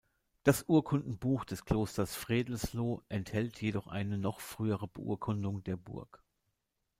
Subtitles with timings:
[0.41, 6.23] Das Urkundenbuch des Klosters Fredelsloh enthält jedoch eine noch frühere Beurkundung der Burg.